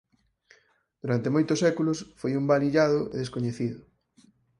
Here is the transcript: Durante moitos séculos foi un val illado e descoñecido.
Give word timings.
Durante 1.01 1.33
moitos 1.35 1.61
séculos 1.65 1.99
foi 2.19 2.31
un 2.39 2.45
val 2.51 2.61
illado 2.69 2.99
e 3.13 3.15
descoñecido. 3.23 3.79